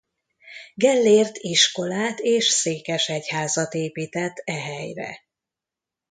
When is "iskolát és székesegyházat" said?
1.37-3.73